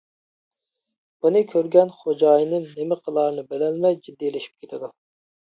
[1.25, 4.93] بۇنى كۆرگەن خوجايىنىم نېمە قىلارىنى بىلەلمەي جىددىيلىشىپ كېتىدۇ.